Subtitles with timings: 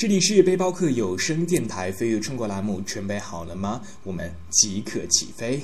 [0.00, 3.82] 这里是背包客有声电台飞跃中国栏目，准备好了吗？
[4.02, 5.60] 我们即刻起飞。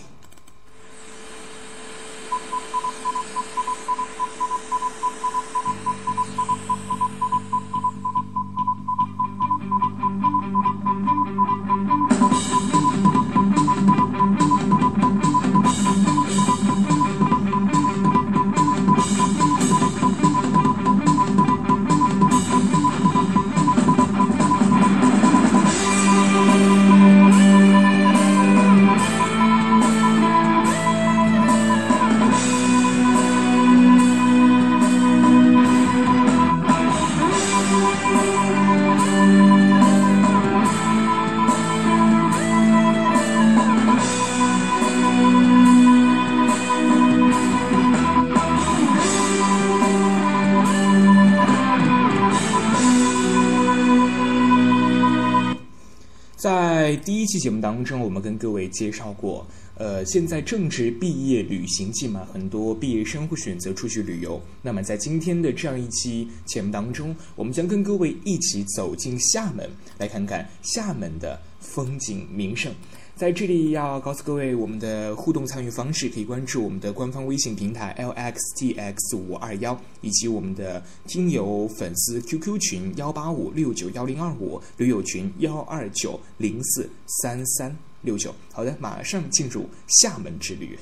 [57.07, 64.43] 第一期节目当中，我们跟各位介绍过，呃，现在正值毕业旅行季嘛，很多毕业生会选择出去旅游。
[64.61, 72.75] 那么在今天的这样一期节目当中，我们将跟各位一起走进厦门，来看看厦门的风景名胜。
[73.17, 88.35] 在这里要告诉各位，我们的互动参与方式可以关注我们的官方微信平台 lxtx 五二幺，以及我们的听友粉丝 QQ 群幺八五六九幺零二五，驴友群幺二九零四三三六九。
[88.53, 90.79] 好的，马上进入厦门之旅。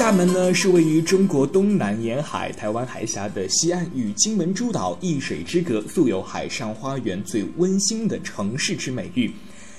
[0.00, 9.30] 厦门呢是位于中国东南沿海台湾海峡的西岸，与金门诸岛一水之隔，素有“海上花园”最温馨的城市之美誉，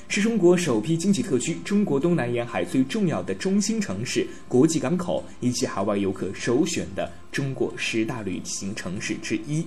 [0.07, 9.65] 是中国首批经济特区、中国东南沿海最重要的中心城市、国际港口以及海外游客首选的中国十大旅行城市之一。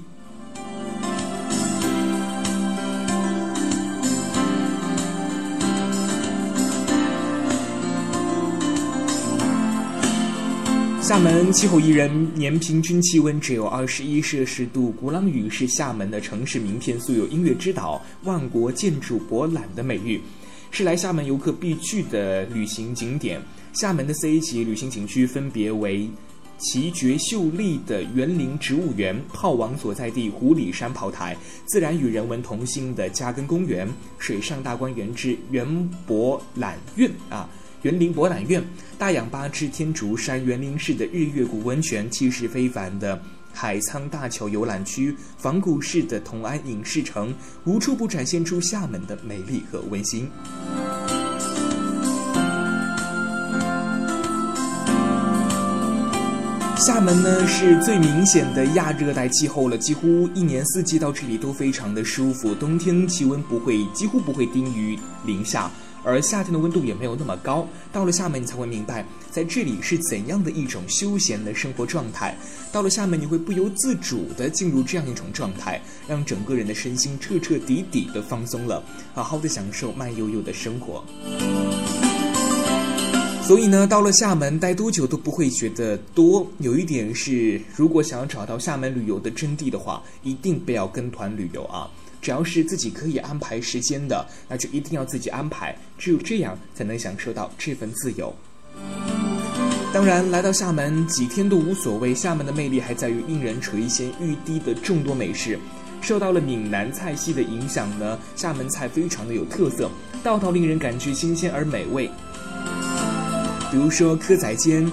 [11.14, 14.90] 厦门气候宜人，年平均气温只有二十一摄氏度。
[14.90, 20.20] 鼓浪屿是厦门的城市名片，素有“音乐之岛”、“万国建筑博览”的美誉，
[20.72, 23.40] 是来厦门游客必去的旅行景点。
[23.74, 26.10] 厦门的 C 级旅行景区分别为
[26.58, 31.36] 奇绝秀丽的园林植物园、炮王所在地湖里山炮台、
[31.66, 33.88] 自然与人文同心的嘉庚公园、
[34.18, 37.48] 水上大观园之园博览院啊。
[37.84, 38.64] 园林博览院、
[38.96, 43.20] 大氧吧之天竺山、园林市的日月谷温泉、气势非凡的
[43.52, 47.34] 海沧大桥游览区、仿古式的同安影视城，
[47.64, 50.30] 无处不展现出厦门的美丽和温馨。
[56.78, 65.70] 厦门呢是最明显的亚热带气候了，几乎一年四季到这里都非常的舒服，冬天气温不会几乎不会低于零下。
[66.04, 72.36] 而夏天的温度也没有那么高，到了厦门你才会明白，在这里是怎样的一种休闲的生活状态。
[72.70, 81.02] 到了厦门，你会不由自主地进入这样一种状态，让整个人的身心彻彻底底地放松了，好好的享受慢悠悠的生活。
[83.46, 86.46] 所以呢，到了厦门待多久都不会觉得多。
[86.60, 91.90] 有一点是，如果想要找到厦门旅游的真谛的话，一定不要跟团旅游啊。
[92.24, 98.34] 只要是自己可以安排时间的，那就一定要自己安排，只有这样才能享受到这份自由。
[99.92, 105.58] 当然，来到厦门几天都无所谓，厦门的魅力还在于令人垂涎欲滴的众多美食。
[106.00, 109.90] 受到了闽南菜系的影响呢，厦门菜非常的有特色，
[110.22, 112.10] 道道令人感觉新鲜而美味。
[113.70, 114.90] 比如说蚵仔煎、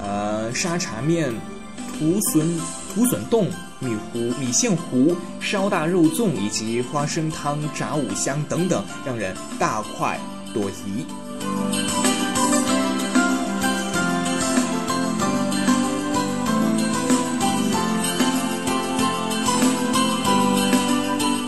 [0.00, 1.34] 呃沙茶面、
[1.98, 2.56] 土笋
[2.94, 3.50] 土笋冻。
[3.80, 10.18] 米糊、米线糊、烧大肉粽以及花生汤、炸五香等等，让人大快
[10.52, 11.06] 朵颐。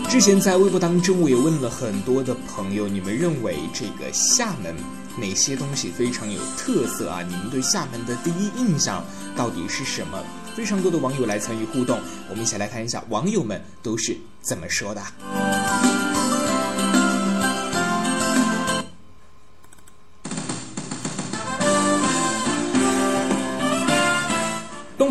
[0.09, 4.75] 之前在微博当中，我也问了很多的朋友，你们认为这个厦门
[5.17, 7.21] 哪些东西非常有特色啊？
[7.23, 9.03] 你们对厦门的第一印象
[9.35, 10.21] 到底是什么？
[10.55, 11.99] 非常多的网友来参与互动，
[12.29, 15.01] 我们一起来看一下网友们都是怎么说的。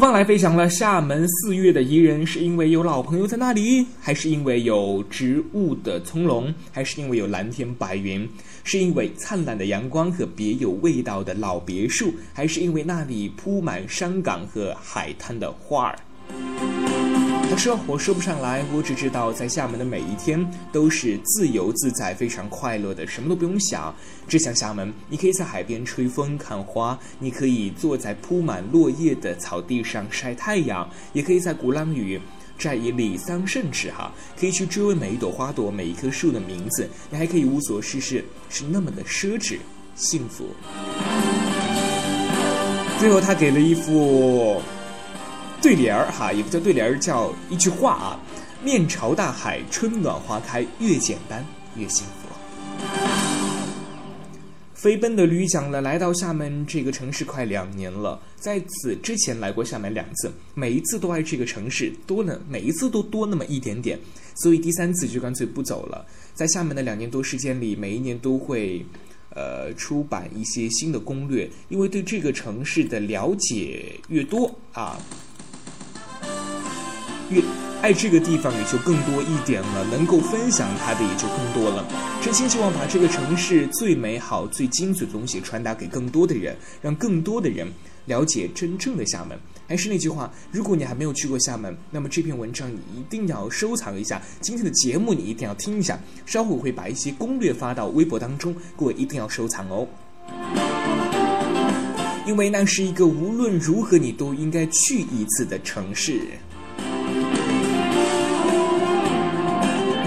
[0.00, 0.68] 方来飞翔了。
[0.70, 8.26] 厦门四月的宜人，是因为有老朋友在那里，还是因为有植物的葱茏，还是因为有蓝天白云？
[8.64, 15.98] 是因为灿烂的阳光和别有味道的老别墅，还是因为那里铺满山岗和海滩的花儿？
[17.50, 23.92] 他说：“我说不上来，我只知道在厦门的每一天都是自由自在、非常快乐的，什么都不用想，
[24.28, 24.94] 只想厦门。
[25.08, 32.20] 你可以在海边吹风看花，你可以坐在铺满落叶的草地上晒太阳，也可以在鼓浪屿
[32.56, 39.58] 摘一粒桑葚吃哈，可以去追问每一朵花朵、每一棵树的名字，你还可以无所事事，是那么的奢侈
[39.96, 40.46] 幸福。”
[43.00, 44.62] 最后，他给了一副。
[45.62, 48.18] 对联儿哈，也不叫对联儿，叫一句话啊：
[48.64, 51.44] 面朝大海，春暖花开，越简单
[51.76, 52.30] 越幸福。
[54.72, 63.98] 飞奔的驴讲了，来到厦门这个城市快两年了，在此之前来过厦门两次，每一次都爱这个城市多了，每一次都多那么一点点，
[64.36, 66.06] 所以第三次就干脆不走了。
[66.32, 68.82] 在厦门的两年多时间里，每一年都会，
[69.34, 74.98] 呃，出版一些新的攻略，因为对这个城市的了解越多啊。
[77.30, 77.42] 越
[77.80, 81.86] 爱这个地方也就更多一点了，能够分享它的也就更多了。
[82.22, 87.66] 真心希望把这个城市最美好、最精髓的东西传达给更多的人，让更多的人
[88.06, 89.38] 了解真正的厦门。
[89.66, 94.20] 还是那句话，如果你还没有去过厦门，那么这篇文章你一定要收藏一下。
[94.40, 95.98] 今天的节目你一定要听一下。
[96.26, 99.86] 稍后我会把一些攻略发到微博当中，各位一定要收藏哦，
[102.26, 106.20] 因为那是一个无论如何你都应该去一次的城市。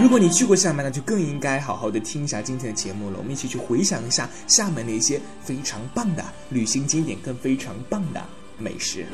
[0.03, 3.17] 如果你去过厦门，那就更应该好好的听一下今天的节目了。
[3.17, 8.21] 我们一起去回想一下厦门的一些非常棒的旅行景点跟非常棒的
[8.57, 9.07] 美食。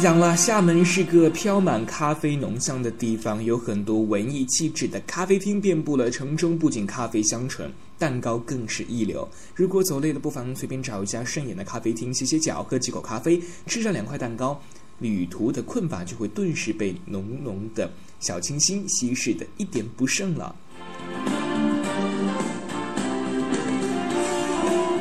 [0.00, 6.58] 讲了，厦门是个飘满咖啡浓香的地方，有很多文艺气质的咖啡厅遍布了城中。
[6.58, 9.28] 不仅咖啡香醇，蛋糕更是一流。
[9.54, 14.58] 如果走累了，不妨随便找一家顺眼的咖啡厅歇歇脚，喝几口咖啡，吃上两块蛋糕，
[15.00, 20.56] 旅途的困乏就会顿时被浓浓的小清新稀释的一点不剩了。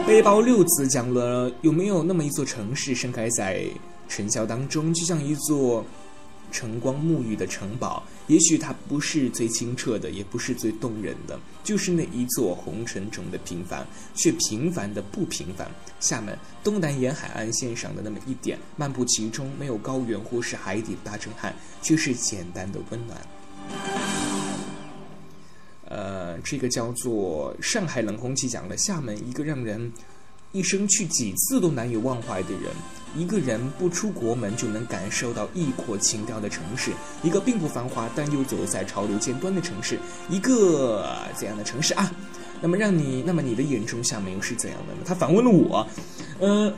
[0.09, 3.63] 背包六子讲了，有没有那么一座城市盛开在？
[4.07, 5.85] 尘嚣当中，就像一座
[6.51, 8.03] 晨光沐浴的城堡。
[8.25, 13.85] 也许它不是最清澈的，也不是最动人的，就是那一座红尘中的平凡，
[14.15, 15.69] 却平凡的不平凡。
[15.99, 21.53] 厦门东南沿海岸线上的那么一点，漫步其中，没有高原或是海底的大震撼，
[21.83, 24.38] 却是简单的温暖。
[25.89, 29.91] 呃，这个叫做上海冷空气讲了，厦门一个让人。
[30.51, 32.71] 一生去几次都难以忘怀的人，
[33.15, 42.11] 一个人不出国门就能感受到异国情调的城市，一个并不繁华但又走在潮流尖端的城市，一个怎样的城市啊？
[42.61, 45.01] 那么让你，那么你的眼中厦门又是怎样的呢？
[45.05, 45.87] 他反问了我，
[46.39, 46.73] 嗯，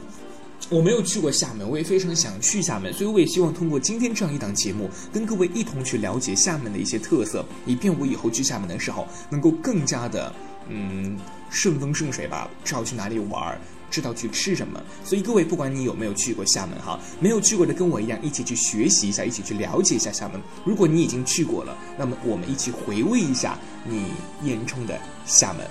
[0.69, 10.33] 我没有去过厦门，我也非常想去厦门，所以我也希望通过今天这样一档节目，跟各位一同去了解厦门的一些特色，以便我以后去厦门的时候能够更加的。
[10.69, 11.17] 嗯，
[11.49, 14.81] 顺风顺水吧，知道去哪里玩，知道去吃什么。
[15.03, 20.39] 所以各位，不管你有没有去过厦门哈，没有去过的跟我一样，一起去学习一下，一起去了解一下厦门。
[20.63, 24.05] 如果你已经去过了，那么我们一起回味一下你
[24.43, 25.65] 眼中的厦门。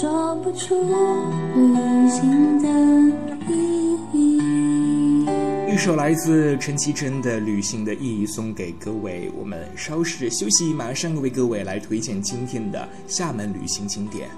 [0.00, 0.76] 说不出
[1.56, 2.68] 旅行的
[3.52, 5.26] 意义。
[5.68, 9.28] 一首来自陈绮贞的《旅行的意义》送给各位。
[9.36, 14.28] 我们稍事休息，马上为各位来推荐今天的厦门旅行景点。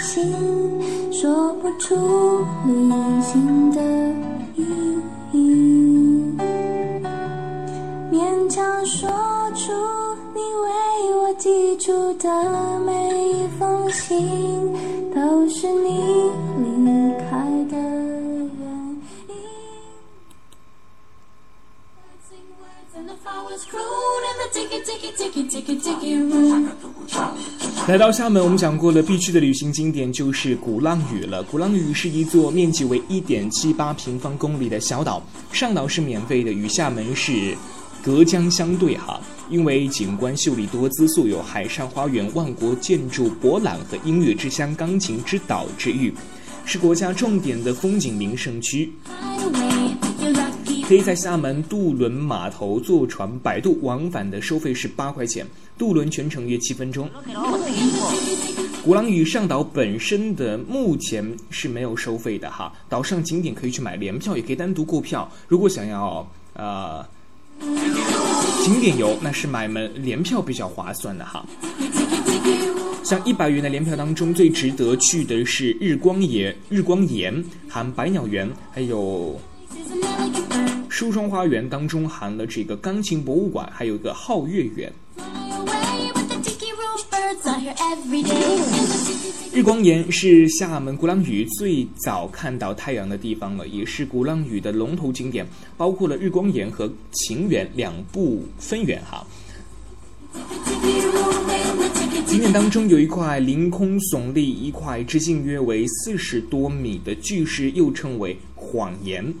[0.00, 0.32] 心，
[1.12, 1.94] 说不出
[2.66, 2.72] 旅
[3.22, 3.80] 行的
[4.54, 4.64] 意
[5.32, 6.36] 义。
[8.10, 9.08] 勉强说
[9.54, 9.72] 出
[10.34, 12.92] 你为我寄出的每
[13.30, 14.72] 一封信，
[15.14, 17.36] 都是你离开
[17.70, 18.60] 的原
[19.28, 19.34] 因。
[27.88, 31.40] 来到厦门，我们讲过了必去的旅行景点就是鼓浪屿了。
[31.44, 37.56] 鼓浪屿是一座面积为一点七八平方公里的小岛，上岛是免费的，与厦门是
[38.02, 39.20] 隔江相对哈。
[39.48, 46.12] 因为景观秀丽多姿，素有“海上花园、万国建筑博览”和“音乐之乡、钢琴之岛”之誉，
[46.64, 48.90] 是国家重点的风景名胜区。
[50.88, 55.44] 可以在厦门渡轮码头坐船摆渡，往返的收费是八块钱，
[55.76, 57.10] 渡轮全程约七分钟。
[58.84, 65.28] 鼓浪屿上岛本身的目前是没有收费的哈，岛上景点可以去买联票，也可以单独购票。
[65.48, 67.04] 如果想要呃
[68.64, 71.44] 景点游，那是买门联票比较划算的哈。
[73.02, 79.36] 像一百元的联票当中，最值得去的是日光岩、日光岩含百鸟园，还有
[80.96, 84.90] 梳妆花园当中含了这个钢琴博物馆，还有一个皓月园。
[89.52, 99.22] 日光岩是厦门鼓浪屿最早看到太阳的地方了，也是鼓浪屿的龙头景点，包括了日光岩和晴园两部分园哈。
[102.26, 109.34] 景点当中有一块凌空耸立、一块直径约为四十多米的巨石，又称为谎岩。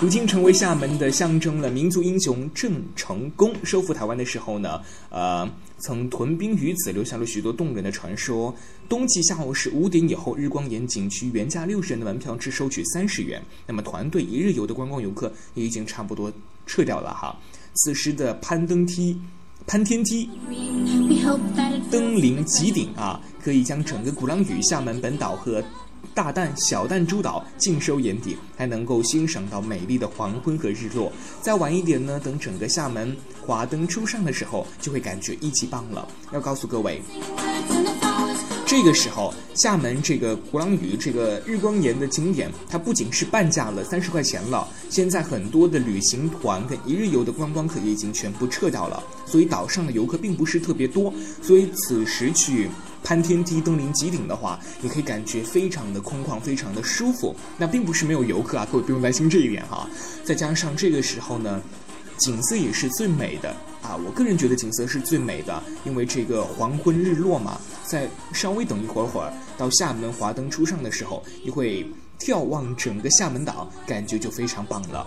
[0.00, 1.68] 如今成为厦门的象征了。
[1.68, 8.54] 民族英雄郑成功收复台湾的时候呢，呃，曾屯兵于此，留下了许多动人的传说。
[8.88, 13.42] 冬季下午是五点以后，日光岩景区原价六十元的门票只收取三十元。
[13.66, 16.32] 那么团队一日游的观光游客也已经差不多
[16.64, 17.36] 撤掉了哈。
[17.74, 19.20] 此时的攀登梯、
[19.66, 20.30] 攀天梯、
[21.90, 25.62] 登临极顶啊，可以将整个鼓浪屿、厦门本岛和
[26.18, 31.12] 大弹、小弹诸岛尽收眼底，还能够欣赏到美丽的黄昏和日落。
[31.40, 36.08] 再晚一点呢，等整个厦门华灯初上的时候，就会感觉一级棒了。
[36.32, 37.00] 要告诉各位，
[38.66, 52.68] 这个时候，厦门这个鼓浪屿这个日光岩的景点，它不仅是半价了三十块钱了，现在很多的旅行团跟一日游的观光客也已经全部撤掉了，所以岛上的游客并不是特别多，所以此时去。
[53.02, 57.34] 攀天梯、登临极顶的话，你可以感觉非常的空旷，非常的舒服。
[57.56, 59.88] 那并不是没有游客啊，各位不用担心这一点哈。
[60.24, 61.60] 再加上这个时候呢，
[62.16, 63.50] 景色也是最美的
[63.82, 63.96] 啊。
[64.04, 67.60] 我个人觉得景色是最美的，因为这个黄昏日落嘛。
[67.84, 75.06] 再稍微等一会儿会儿，到厦门华灯初上的时候，你会眺望整个厦门岛，感觉就非常棒了。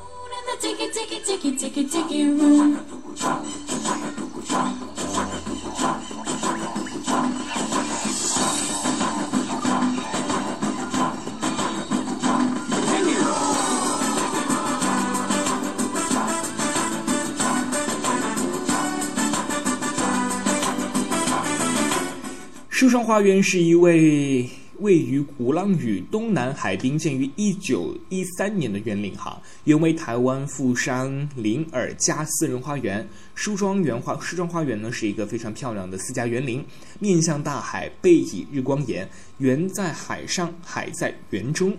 [22.81, 33.07] 梳妆花园是一位位于鼓浪屿东南海滨、建于一九一三年的园林哈，原为台湾富商林尔家私人花园。
[33.35, 36.65] 梳妆园花梳妆花园呢是一个非常漂亮的私家园林，
[36.97, 39.07] 面向大海，背倚日光岩，
[39.38, 41.77] 园在海上，海在园中，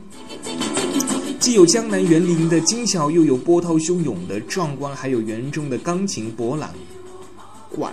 [1.41, 6.73] 既有江南园林的精巧，又有波涛汹涌的壮观，还有园中的钢琴博览
[7.71, 7.93] 馆。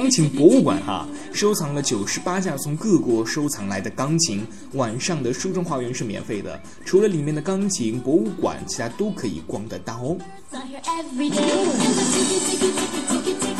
[0.00, 4.42] 钢琴博物馆哈，收藏了九十八架从各国收藏来的钢琴。
[4.72, 10.16] 晚上的书中花园是免费的，除了里面的钢琴博物馆，其他都可以逛得到哦。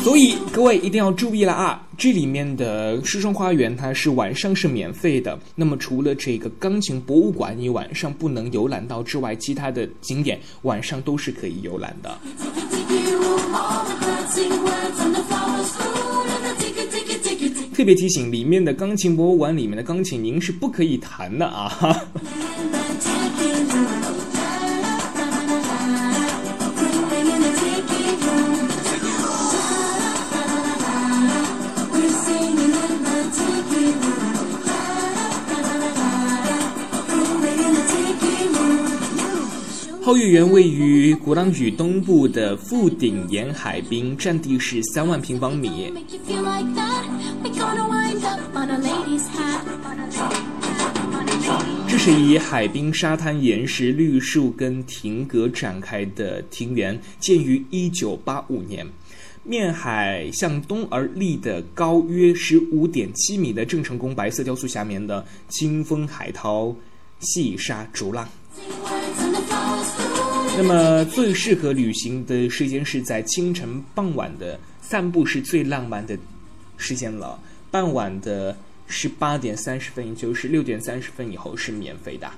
[0.03, 1.87] 所以各位一定要注意了啊！
[1.95, 5.37] 这里面的书中花园它是晚上是免费的。
[5.53, 12.17] 那么除了这个钢琴博物馆你晚上不能游览到之外，其他的景点晚上都是可以游览的。
[17.73, 22.05] 特别提醒，里面的钢琴博物馆里面的钢琴您是不可以弹的啊！
[40.11, 45.89] 皓月园位于鼓浪屿东部的富鼎沿海滨，占地是三万平方米。
[51.87, 58.85] 这是以海滨沙滩、岩石、绿树跟亭阁展开的庭园，建于一九八五年。
[59.45, 66.75] 面海向东而立的高约十五点七米的郑成功白色雕塑下面的清风海涛、
[67.21, 68.27] 细沙逐浪。
[70.57, 76.17] 那么最适合旅行的时间是在清晨、傍晚的散步是最浪漫的
[76.77, 77.39] 时间了。
[77.71, 78.55] 傍晚的
[78.87, 82.29] 十八点三十分，也就是六点三十分以后是免费的。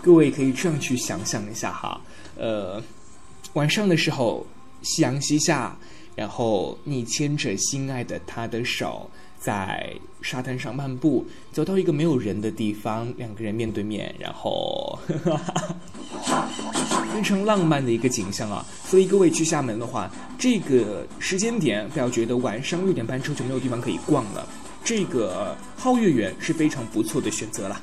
[0.00, 2.00] 各位可以这样去想象一下哈，
[2.36, 2.82] 呃，
[3.52, 4.46] 晚上的时候
[4.82, 5.76] 夕阳西下，
[6.14, 9.10] 然后你牵着心爱的他的手。
[9.38, 14.98] 在沙滩上漫步，走到一个没有人的地方，两个人面对面，然后
[17.14, 18.64] 非常浪漫的一个景象啊！
[18.84, 24.46] 所以各位去厦门的话，这个时间点不要觉得晚上六点半之后就没有地方可以逛了，
[24.84, 27.80] 这个皓月园是非常不错的选择了。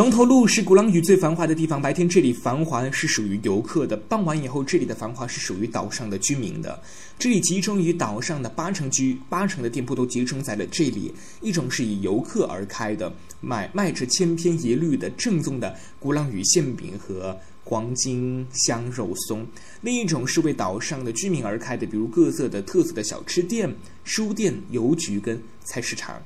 [0.00, 6.82] 龙头路是鼓浪屿最繁华的地方，白天这里繁华是属于游客的，傍晚以后这里的繁华是属于岛上的居民的。
[7.18, 11.12] 这里集中于岛上的八成居，八成的店铺都集中在了这里。
[11.42, 19.44] 一种是以游客而开的，卖卖着千篇一律的正宗的鼓浪屿馅饼和黄金香肉松；
[19.82, 23.70] 另一种是为岛上的居民而开的，比如各色的特色的小吃店、
[24.04, 26.22] 书店、邮局跟菜市场。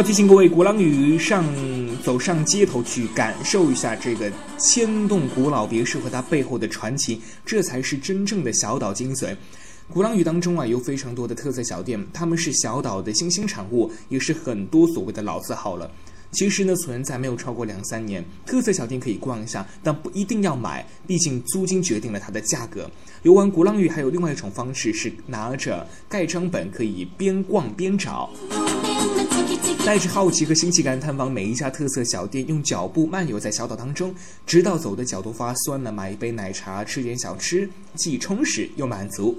[0.00, 1.44] 要提醒各位，鼓浪屿上
[2.02, 9.36] 走上街头去感受一下这个千栋古老别墅和它背后的传奇，这才是真正的小岛精髓。
[9.92, 15.90] 鼓浪屿当中啊，有非常多的特色小店，他们是小岛的新兴产物，也是很多所谓的老字号了。
[16.32, 22.90] 其实呢，存在没有超过两三年，特色小店可以逛一下，但不一定要买，毕竟租金决定了它的价格。
[23.22, 28.30] 游玩鼓浪屿还有另外一种方式是拿着盖章本，可以边逛边找。
[29.84, 34.14] 带着好奇和新奇感探访每一家特色小店，用脚步漫游在小岛当中，
[34.46, 39.36] 直到走的脚都发酸了，买一杯奶茶，吃点小吃，既充实又满足。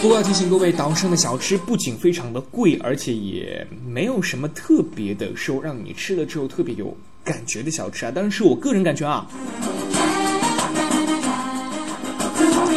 [0.00, 8.10] 不过要提醒各位，岛上的小吃不仅非常的贵，而且也没有什么特别的说让你吃了之后特别有感觉的小吃啊。
[8.10, 9.30] 当然是我个人感觉啊。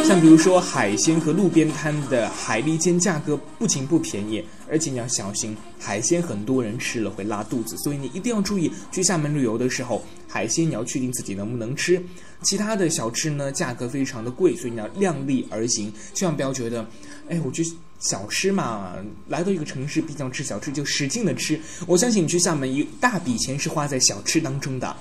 [0.06, 12.02] 像比如说海鲜和路边摊的海蛎煎，价格不仅不便宜，而且你要小心，海鲜很多人吃了会拉肚子，所以你一定要注意去厦门旅游的时候，海鲜你要确定自己能不能吃。
[12.42, 16.86] 其他的小吃呢，价格非常的贵，所以你要量力而行，千万不要觉得，
[17.30, 17.64] 哎，我去
[17.98, 18.92] 小吃嘛，
[19.28, 21.58] 来到一个城市，必将吃小吃就使劲的吃。
[21.86, 24.94] 我相信你去厦门，一大笔钱是花在小吃当中的。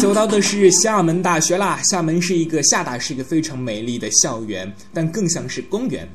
[0.00, 1.78] 走到的是厦门大学啦。
[1.84, 6.08] 厦门是一个厦大，是一个非常美丽的校园，但更像是公园。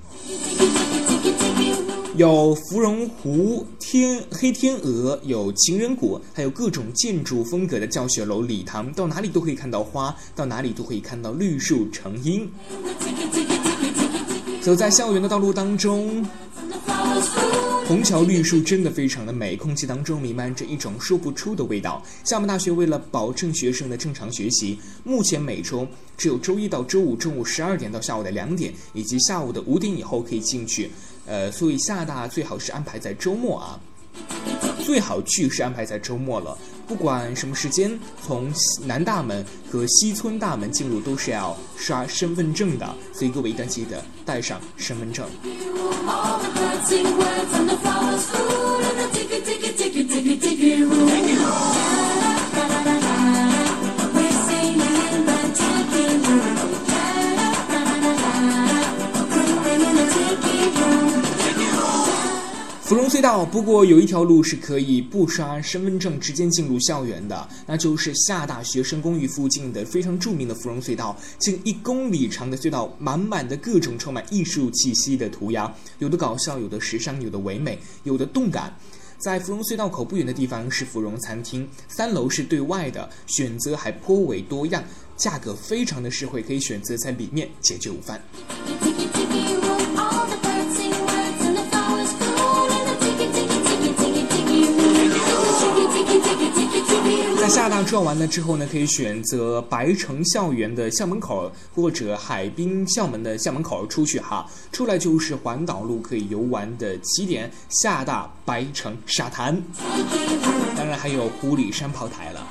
[2.16, 12.50] 有芙蓉湖、天黑天鹅，有情人谷，还有各种建筑风格的教学楼、礼堂，到哪里都可以看到花，到哪里都可以看到绿树成荫。
[14.62, 16.26] 走在校园的道路当中。
[17.88, 22.04] 虹桥绿树真的非常的美，空气当中弥漫着一种说不出的味道。
[22.24, 25.88] 厦门大学为了保证学生的正常学习，目前每周
[26.18, 30.90] 只有周一到周五中午十二点到下午的两点，以及下午的五点以后可以进去。
[31.28, 33.80] 呃，所以厦大最好是安排在周末啊，
[34.84, 36.58] 最好去是安排在周末了。
[36.88, 38.52] 不管什么时间，从
[38.86, 45.28] 南大门和西村大门进入都是要刷身份证的，所以各位一定要记得带上身份证。
[62.86, 71.18] 芙蓉隧道，不过有一条路是可以不刷身份证直接进入校园的，那就是厦大学生公寓附近的非常著名的芙蓉隧道。
[71.40, 78.72] 近一公里长的隧道，满满的各种充满艺术气息的涂鸦，有的搞笑，有的时尚，有的唯美，有的动感。
[79.18, 84.84] 在芙蓉隧道口不远的地方是芙蓉餐厅，三楼是对外的，选择还颇为多样，
[85.18, 88.22] 价格非常的实惠，可以选择在里面解决午饭。
[97.46, 104.50] 在厦大转完了之后呢，可以选择白城校园的校门口，或者海滨校门的校门口出去哈。
[104.72, 109.62] 出来就是环岛路可以游玩的起点——厦大白城沙滩，
[110.76, 112.48] 当然还有湖里山炮台了。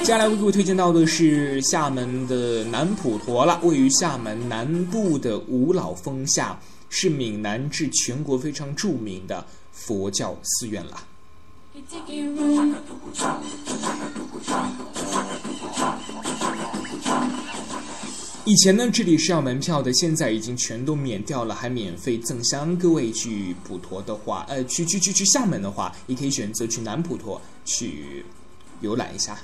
[0.00, 6.60] 接下来为各位推荐到的是厦门的南普陀了，位于厦门南部的五老峰下。
[6.88, 11.04] 是闽南至全国非常著名的佛教寺院了。
[18.44, 22.74] 以前呢，这里是要门票的，现在已经全都免掉了，还免费赠香。
[22.78, 28.24] 各位去普陀的话，呃，去去去去厦门的话，也可以选择去南普陀去
[28.80, 29.38] 游览一下。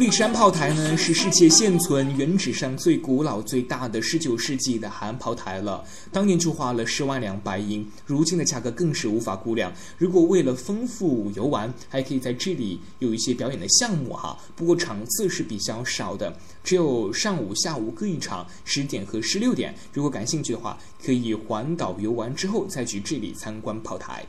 [0.00, 5.84] 里山炮台呢，是世界现存原址上最古老、最大的十九世纪的韩炮台了。
[6.10, 9.70] 当年就花了十万两白银，如今的价格更是无法估量。
[9.98, 14.38] 如果为了丰富游玩，还可以在这里有一些表演的项目哈。
[14.56, 16.34] 不过场次是比较少的，
[16.64, 19.74] 只有上午、下午各一场，十点和十六点。
[19.92, 24.24] 如果感兴趣的话，可以环岛游玩之后再去这里参观炮台。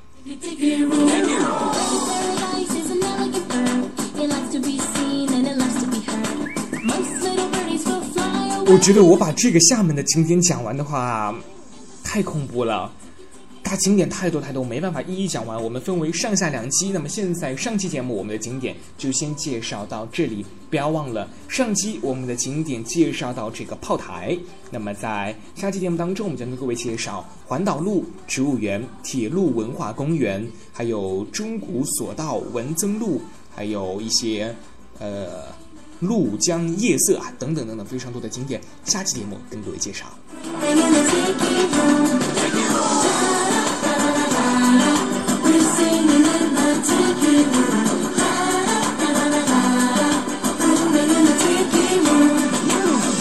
[8.72, 11.36] 我觉得我把这个厦门的景点讲完的话，
[12.06, 12.90] 太恐怖了。
[13.62, 15.62] 它景点太多太多，没办法一一讲完。
[15.62, 16.90] 我们分为上下两期。
[16.90, 24.38] 那么现在上期节目我们的景点就先介绍到这里，不要忘了上期我们的景点介绍到这个炮台。
[24.70, 33.22] 那么在下期节目当中，我们将跟各位介绍环岛路、植物园、铁路文化公园，还有中古索道、文增路，
[33.54, 34.56] 还有一些
[34.98, 35.44] 呃
[36.02, 38.60] 鹭江夜色啊等等等等非常多的景点。
[38.84, 40.06] 下期节目跟各位介绍。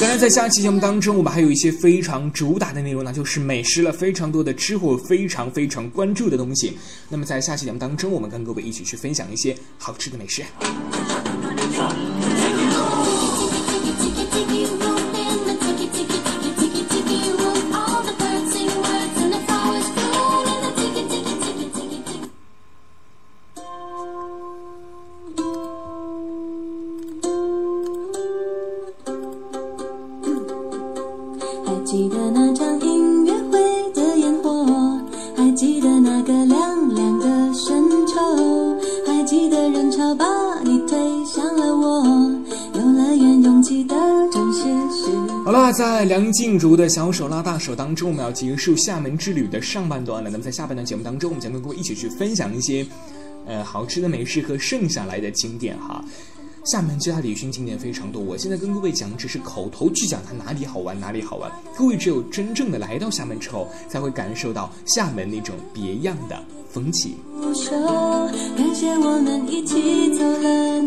[0.01, 6.79] 当然，在下期节目当中，我们还有一些非常主打的内容，那就是美食了，非常多的吃货非常非常关注的东西。
[7.11, 10.43] 那么，在下期节目当中，我们跟各位一起去分享一些好吃的美食。
[46.33, 50.31] 静茹的小手拉大手当中，我们要结束厦门之旅的上半段了。
[50.31, 52.87] 那么在下半段节目当中，我们将跟各位一起去分享一些，
[53.47, 56.05] 呃，好吃的美食和剩下来的景点哈。
[56.65, 66.39] 厦门其他旅行景点非常多，我现在跟各位讲只是口头去讲它哪里好玩哪里好玩，各位只有真正的来到厦门之后，才会感受到厦门那种别样的
[66.71, 67.15] 风情。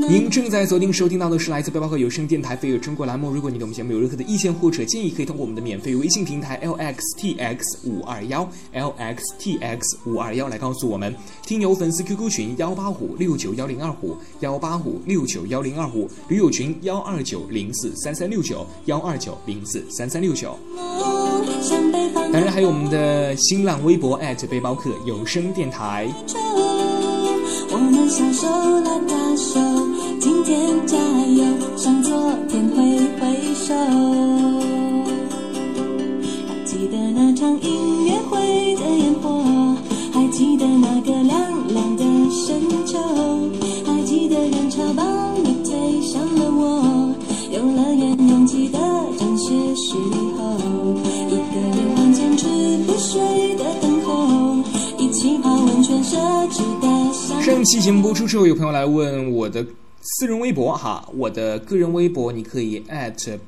[0.10, 3.32] 您正在锁定收听到的是来自背包客有声电台飞跃中国栏目。
[3.32, 11.16] 如果你对我们节目有任何的意见或者建议，可以通过我们的免费微信平台 l x t x 五二幺 l x t x 五二幺来告诉我们。
[11.46, 20.58] 听友粉丝 QQ 群幺八五六九幺零二五幺八五六九幺零二五，驴友群幺二九零四三三六九幺二九零四三三六九。
[22.32, 26.08] 当然还有我们的新浪微博背包客有声电台。
[27.76, 28.48] 我们小手
[28.82, 29.60] 拉大手，
[30.20, 31.44] 今天加油，
[31.76, 32.14] 向昨
[32.48, 33.74] 天挥挥手。
[36.48, 39.44] 还记得那场音乐会的烟火，
[40.14, 43.00] 还记得那个亮亮的深秋，
[43.88, 45.04] 还记得人潮把
[45.44, 47.12] 你推向了我，
[47.50, 48.78] 游乐园拥挤的
[49.18, 49.96] 正是时
[50.38, 50.54] 候，
[51.28, 52.46] 一个人望见池
[52.86, 54.58] 湖水的等候，
[55.00, 56.16] 一起泡温泉奢
[56.52, 56.83] 侈的。
[57.44, 59.66] 上期节目播出之后，有朋友来问我的
[60.00, 62.82] 私人微博哈，我的个人微博你可以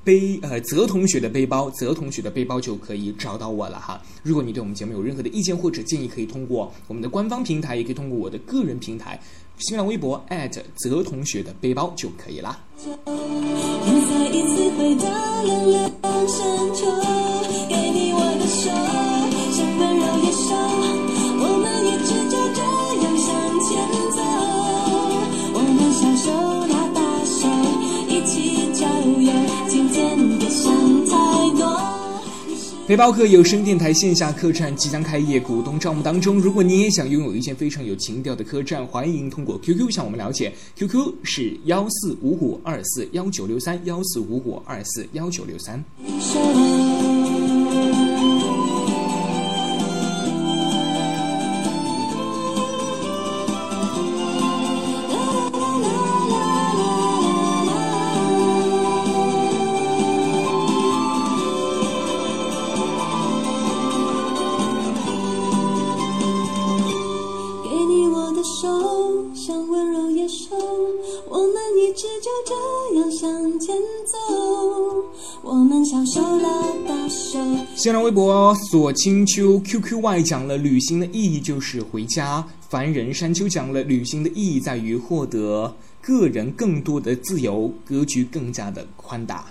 [0.04, 4.02] 背呃泽同学的背包，泽同学的背包就可以找到我了哈。
[4.22, 9.18] 如果你对我们节目有任何的意见或者建议，可以通过我们的官方平台，也可以通过我的个人平台
[9.60, 10.22] 新浪微博
[10.76, 12.60] 泽同学的背包就可以啦。
[12.86, 15.08] 又再一次回到
[15.44, 15.90] 了
[17.70, 18.95] 给你我的手
[32.88, 36.40] 背包客有声电台线下客栈即将开业，股东账目当中。
[36.40, 45.84] 如果你也想拥有一间非常有情调的客栈，欢迎通过 QQ 向我们了解，QQ 是幺四五五二四幺九六三幺四五五二四幺九六三。
[77.86, 85.72] 新浪微博锁清秋 QQY 讲了旅行的意义就是回家，凡人山丘讲了旅行的意义在于获得
[86.02, 89.46] 个人更多的自由，格局更加的宽大。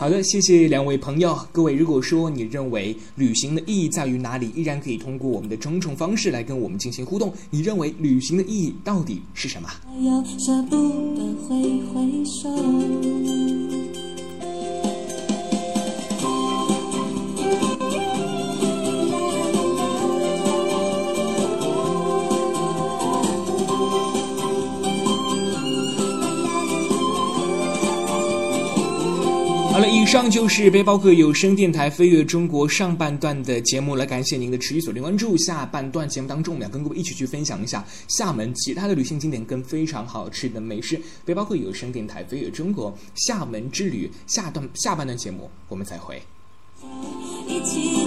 [0.00, 1.38] 好的，谢谢两位朋友。
[1.52, 7.30] 各位，如果说你认为旅行的意义在于哪里，依然可以通过我们的种种方式来跟我们进行互动。
[7.50, 9.68] 你认为旅行的意义到底是什么？
[30.06, 35.36] 上就是背包客有声电台飞跃中国上半段的节目了，感谢您的持续锁定关注。
[35.36, 41.00] 下半段节目当中，我们要跟各位一起去分享一下厦门其他的旅行景点跟非常好吃的美食。
[41.24, 46.22] 背包客有声电台飞跃中国厦门之旅下段下半段节目，我们再会。
[47.48, 48.06] 一起